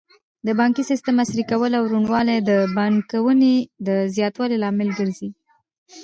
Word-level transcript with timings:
د 0.45 0.47
بانکي 0.59 0.83
سیسټم 0.89 1.15
عصري 1.23 1.43
کول 1.51 1.71
او 1.79 1.83
روڼوالی 1.91 2.37
د 2.49 2.51
پانګونې 2.75 3.53
د 3.87 3.89
زیاتوالي 4.15 4.57
لامل 4.63 4.89
ګرځي. 4.99 5.29